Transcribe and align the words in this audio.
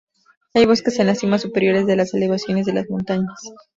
Hay 0.55 0.65
bosques 0.65 0.97
en 0.97 1.05
las 1.05 1.19
cimas 1.19 1.43
superiores 1.43 1.85
de 1.85 1.95
las 1.95 2.15
elevaciones 2.15 2.65
de 2.65 2.73
las 2.73 2.89
montañas. 2.89 3.53